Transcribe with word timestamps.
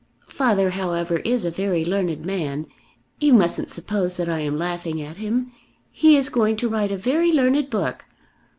Father 0.29 0.71
however 0.71 1.17
is 1.17 1.45
a 1.45 1.51
very 1.51 1.85
learned 1.85 2.25
man. 2.25 2.65
You 3.19 3.35
mustn't 3.35 3.69
suppose 3.69 4.17
that 4.17 4.27
I 4.27 4.39
am 4.39 4.57
laughing 4.57 4.99
at 4.99 5.17
him. 5.17 5.51
He 5.91 6.17
is 6.17 6.27
going 6.29 6.57
to 6.57 6.67
write 6.67 6.91
a 6.91 6.97
very 6.97 7.31
learned 7.31 7.69
book. 7.69 8.03